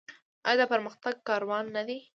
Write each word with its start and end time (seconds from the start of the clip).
آیا 0.49 0.57
د 0.59 0.63
پرمختګ 0.73 1.15
کاروان 1.27 1.65
نه 1.75 1.81
دی؟ 1.87 1.97